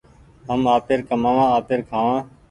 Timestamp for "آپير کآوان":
1.57-2.19